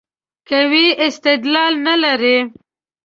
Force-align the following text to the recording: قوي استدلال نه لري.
قوي 0.49 0.85
استدلال 1.07 1.73
نه 1.85 1.95
لري. 2.03 2.37